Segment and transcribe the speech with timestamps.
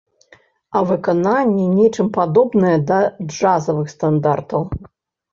[0.77, 4.61] А выкананне нечым падобнае да джазавых стандартаў!